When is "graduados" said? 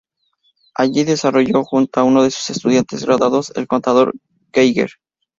3.05-3.53